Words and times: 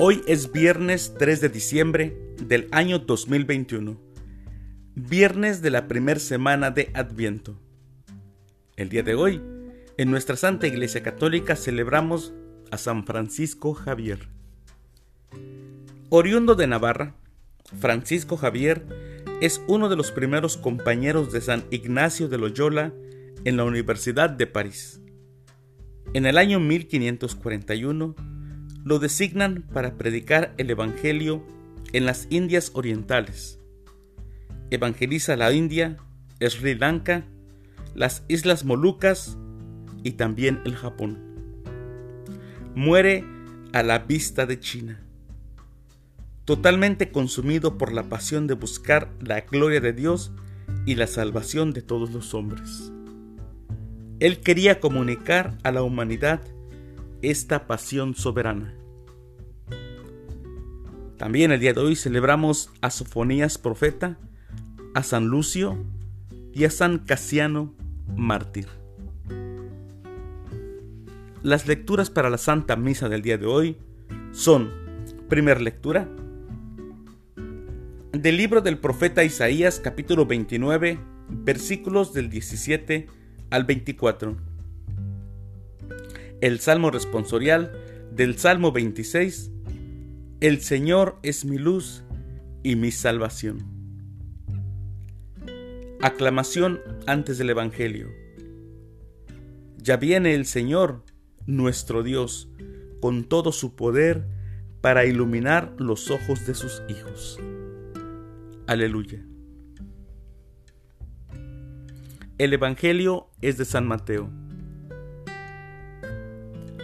Hoy 0.00 0.22
es 0.28 0.52
viernes 0.52 1.12
3 1.18 1.40
de 1.40 1.48
diciembre 1.48 2.16
del 2.40 2.68
año 2.70 3.00
2021, 3.00 4.00
viernes 4.94 5.60
de 5.60 5.70
la 5.70 5.88
primera 5.88 6.20
semana 6.20 6.70
de 6.70 6.92
Adviento. 6.94 7.60
El 8.76 8.90
día 8.90 9.02
de 9.02 9.16
hoy, 9.16 9.42
en 9.96 10.12
nuestra 10.12 10.36
Santa 10.36 10.68
Iglesia 10.68 11.02
Católica 11.02 11.56
celebramos 11.56 12.32
a 12.70 12.78
San 12.78 13.06
Francisco 13.06 13.74
Javier. 13.74 14.28
Oriundo 16.10 16.54
de 16.54 16.68
Navarra, 16.68 17.16
Francisco 17.80 18.36
Javier 18.36 18.86
es 19.40 19.60
uno 19.66 19.88
de 19.88 19.96
los 19.96 20.12
primeros 20.12 20.56
compañeros 20.56 21.32
de 21.32 21.40
San 21.40 21.64
Ignacio 21.72 22.28
de 22.28 22.38
Loyola 22.38 22.92
en 23.44 23.56
la 23.56 23.64
Universidad 23.64 24.30
de 24.30 24.46
París. 24.46 25.00
En 26.14 26.24
el 26.24 26.38
año 26.38 26.60
1541, 26.60 28.37
lo 28.84 28.98
designan 28.98 29.62
para 29.72 29.94
predicar 29.96 30.54
el 30.58 30.70
Evangelio 30.70 31.44
en 31.92 32.06
las 32.06 32.26
Indias 32.30 32.70
Orientales. 32.74 33.58
Evangeliza 34.70 35.36
la 35.36 35.52
India, 35.52 35.96
Sri 36.40 36.74
Lanka, 36.74 37.24
las 37.94 38.22
Islas 38.28 38.64
Molucas 38.64 39.36
y 40.02 40.12
también 40.12 40.60
el 40.64 40.76
Japón. 40.76 41.18
Muere 42.74 43.24
a 43.72 43.82
la 43.82 43.98
vista 44.00 44.46
de 44.46 44.60
China, 44.60 45.00
totalmente 46.44 47.10
consumido 47.10 47.76
por 47.76 47.92
la 47.92 48.04
pasión 48.04 48.46
de 48.46 48.54
buscar 48.54 49.10
la 49.20 49.40
gloria 49.40 49.80
de 49.80 49.92
Dios 49.92 50.32
y 50.86 50.94
la 50.94 51.06
salvación 51.06 51.72
de 51.72 51.82
todos 51.82 52.10
los 52.12 52.34
hombres. 52.34 52.92
Él 54.20 54.40
quería 54.40 54.80
comunicar 54.80 55.56
a 55.62 55.70
la 55.70 55.82
humanidad 55.82 56.40
esta 57.22 57.66
pasión 57.66 58.14
soberana. 58.14 58.74
También 61.16 61.50
el 61.50 61.60
día 61.60 61.72
de 61.72 61.80
hoy 61.80 61.96
celebramos 61.96 62.70
a 62.80 62.90
Sofonías 62.90 63.58
profeta, 63.58 64.18
a 64.94 65.02
San 65.02 65.26
Lucio 65.26 65.76
y 66.54 66.64
a 66.64 66.70
San 66.70 66.98
Casiano 66.98 67.74
mártir. 68.16 68.68
Las 71.42 71.66
lecturas 71.66 72.10
para 72.10 72.30
la 72.30 72.38
Santa 72.38 72.76
Misa 72.76 73.08
del 73.08 73.22
día 73.22 73.38
de 73.38 73.46
hoy 73.46 73.76
son, 74.32 74.70
primera 75.28 75.60
lectura, 75.60 76.08
del 78.12 78.36
libro 78.36 78.60
del 78.60 78.78
profeta 78.78 79.24
Isaías 79.24 79.80
capítulo 79.80 80.26
29, 80.26 80.98
versículos 81.28 82.12
del 82.12 82.30
17 82.30 83.06
al 83.50 83.64
24. 83.64 84.47
El 86.40 86.60
Salmo 86.60 86.90
responsorial 86.90 87.72
del 88.12 88.38
Salmo 88.38 88.72
26 88.72 89.52
el 90.40 90.60
Señor 90.60 91.18
es 91.24 91.44
mi 91.44 91.58
luz 91.58 92.04
y 92.62 92.76
mi 92.76 92.92
salvación. 92.92 93.58
Aclamación 96.00 96.78
antes 97.08 97.38
del 97.38 97.50
Evangelio. 97.50 98.08
Ya 99.78 99.96
viene 99.96 100.36
el 100.36 100.46
Señor, 100.46 101.02
nuestro 101.46 102.04
Dios, 102.04 102.48
con 103.00 103.24
todo 103.24 103.50
su 103.50 103.74
poder 103.74 104.28
para 104.80 105.06
iluminar 105.06 105.74
los 105.76 106.08
ojos 106.12 106.46
de 106.46 106.54
sus 106.54 106.84
hijos. 106.88 107.40
Aleluya. 108.68 109.26
El 112.38 112.52
Evangelio 112.52 113.28
es 113.40 113.58
de 113.58 113.64
San 113.64 113.88
Mateo. 113.88 114.30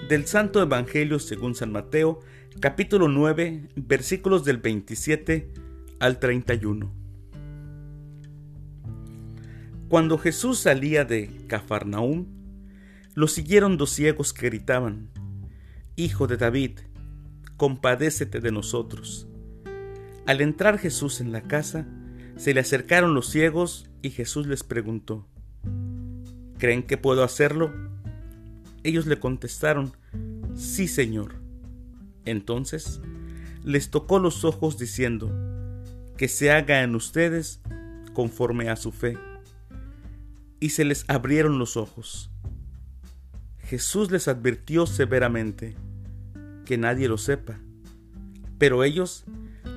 Del 0.09 0.27
Santo 0.27 0.61
Evangelio 0.61 1.19
según 1.19 1.55
San 1.55 1.73
Mateo, 1.73 2.21
capítulo 2.61 3.09
9, 3.09 3.71
versículos 3.75 4.45
del 4.45 4.59
27 4.59 5.51
al 5.99 6.19
31. 6.19 6.93
Cuando 9.89 10.19
Jesús 10.19 10.59
salía 10.59 11.07
de 11.07 11.47
Cafarnaúm, 11.47 12.27
lo 13.15 13.29
siguieron 13.29 13.79
dos 13.79 13.93
ciegos 13.93 14.35
que 14.35 14.51
gritaban, 14.51 15.09
Hijo 15.97 16.27
de 16.27 16.37
David, 16.37 16.81
compadécete 17.57 18.41
de 18.41 18.53
nosotros. 18.53 19.27
Al 20.27 20.43
entrar 20.43 20.77
Jesús 20.77 21.23
en 21.23 21.33
la 21.33 21.41
casa, 21.45 21.89
se 22.37 22.53
le 22.53 22.61
acercaron 22.61 23.15
los 23.15 23.31
ciegos 23.31 23.89
y 24.03 24.11
Jesús 24.11 24.47
les 24.49 24.65
preguntó, 24.65 25.27
¿Creen 26.59 26.83
que 26.83 26.99
puedo 26.99 27.25
hacerlo? 27.25 27.94
Ellos 28.85 29.07
le 29.07 29.19
contestaron, 29.19 29.93
Sí, 30.55 30.87
Señor. 30.87 31.35
Entonces 32.25 33.01
les 33.65 33.91
tocó 33.91 34.19
los 34.19 34.45
ojos 34.45 34.79
diciendo, 34.79 35.33
que 36.17 36.29
se 36.29 36.53
haga 36.53 36.83
en 36.83 36.95
ustedes 36.95 37.61
conforme 38.13 38.69
a 38.69 38.77
su 38.77 38.93
fe. 38.93 39.19
Y 40.61 40.71
se 40.71 40.85
les 40.85 41.05
abrieron 41.09 41.59
los 41.59 41.77
ojos. 41.77 42.31
Jesús 43.59 44.11
les 44.11 44.29
advirtió 44.29 44.87
severamente, 44.87 45.75
que 46.67 46.79
nadie 46.79 47.09
lo 47.09 47.19
sepa. 47.19 47.59
Pero 48.59 48.85
ellos, 48.85 49.25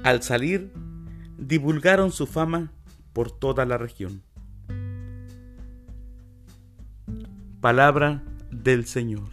al 0.03 0.21
salir, 0.21 0.71
divulgaron 1.37 2.11
su 2.11 2.27
fama 2.27 2.71
por 3.13 3.31
toda 3.31 3.65
la 3.65 3.77
región. 3.77 4.21
Palabra 7.61 8.23
del 8.67 8.85
Señor. 8.85 9.29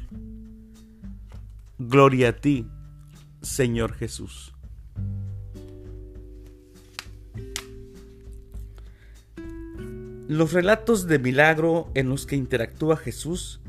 Gloria 1.77 2.29
a 2.29 2.33
ti, 2.35 2.69
Señor 3.43 3.93
Jesús. 3.95 4.55
Los 10.29 10.53
relatos 10.53 11.09
de 11.09 11.19
milagro 11.19 11.91
en 11.95 12.11
los 12.11 12.27
que 12.27 12.37
interactúa 12.37 12.97
Jesús. 12.97 13.61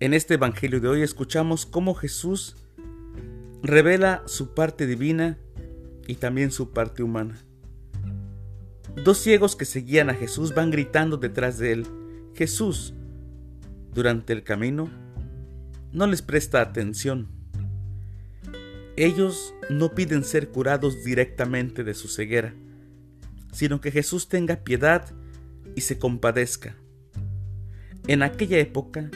En 0.00 0.12
este 0.12 0.34
Evangelio 0.34 0.80
de 0.80 0.88
hoy 0.88 1.02
escuchamos 1.02 1.66
cómo 1.66 1.94
Jesús 1.94 2.56
revela 3.62 4.24
su 4.26 4.54
parte 4.54 4.88
divina 4.88 5.38
y 6.08 6.16
también 6.16 6.50
su 6.50 6.72
parte 6.72 7.04
humana. 7.04 7.38
Dos 9.04 9.18
ciegos 9.18 9.54
que 9.54 9.66
seguían 9.66 10.10
a 10.10 10.14
Jesús 10.14 10.52
van 10.52 10.72
gritando 10.72 11.16
detrás 11.16 11.58
de 11.58 11.70
él, 11.70 11.86
Jesús, 12.34 12.92
durante 13.94 14.32
el 14.32 14.42
camino 14.42 14.90
no 15.92 16.06
les 16.06 16.22
presta 16.22 16.60
atención. 16.60 17.28
Ellos 18.96 19.54
no 19.70 19.94
piden 19.94 20.24
ser 20.24 20.50
curados 20.50 21.04
directamente 21.04 21.84
de 21.84 21.94
su 21.94 22.08
ceguera, 22.08 22.54
sino 23.52 23.80
que 23.80 23.90
Jesús 23.90 24.28
tenga 24.28 24.56
piedad 24.56 25.06
y 25.74 25.82
se 25.82 25.98
compadezca. 25.98 26.76
En 28.06 28.22
aquella 28.22 28.58
época, 28.58 29.10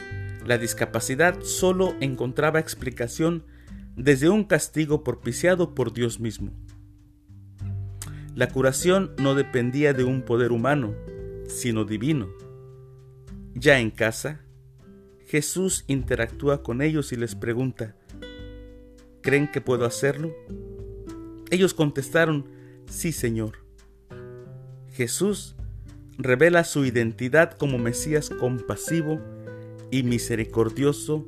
la 0.45 0.57
discapacidad 0.57 1.41
solo 1.43 1.95
encontraba 1.99 2.59
explicación 2.59 3.45
desde 3.95 4.29
un 4.29 4.45
castigo 4.45 5.03
propiciado 5.03 5.75
por 5.75 5.93
Dios 5.93 6.19
mismo. 6.19 6.51
La 8.35 8.47
curación 8.47 9.11
no 9.17 9.35
dependía 9.35 9.93
de 9.93 10.05
un 10.05 10.21
poder 10.21 10.51
humano, 10.51 10.95
sino 11.47 11.83
divino. 11.83 12.29
Ya 13.53 13.79
en 13.79 13.91
casa, 13.91 14.41
Jesús 15.29 15.83
interactúa 15.85 16.63
con 16.63 16.81
ellos 16.81 17.13
y 17.13 17.15
les 17.15 17.35
pregunta, 17.35 17.95
¿creen 19.21 19.47
que 19.47 19.61
puedo 19.61 19.85
hacerlo? 19.85 20.33
Ellos 21.51 21.75
contestaron, 21.75 22.47
sí 22.89 23.11
Señor. 23.11 23.63
Jesús 24.91 25.55
revela 26.17 26.63
su 26.63 26.83
identidad 26.83 27.51
como 27.51 27.77
Mesías 27.77 28.31
compasivo 28.31 29.21
y 29.91 30.01
misericordioso 30.01 31.27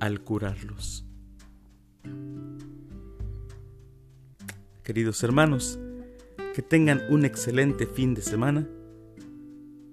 al 0.00 0.22
curarlos. 0.22 1.06
Queridos 4.82 5.22
hermanos, 5.22 5.78
que 6.52 6.62
tengan 6.62 7.00
un 7.10 7.24
excelente 7.24 7.86
fin 7.86 8.14
de 8.14 8.22
semana 8.22 8.68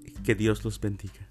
y 0.03 0.11
que 0.23 0.33
Dios 0.33 0.65
los 0.65 0.81
bendiga. 0.81 1.29